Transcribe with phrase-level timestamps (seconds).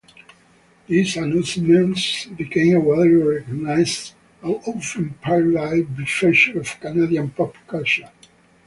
[0.87, 8.09] These announcements became a widely recognized and often-parodied feature of Canadian pop culture.